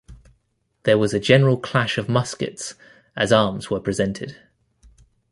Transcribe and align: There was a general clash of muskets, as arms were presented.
There 0.81 0.97
was 0.97 1.13
a 1.13 1.19
general 1.19 1.57
clash 1.57 1.99
of 1.99 2.09
muskets, 2.09 2.73
as 3.15 3.31
arms 3.31 3.69
were 3.69 3.79
presented. 3.79 4.35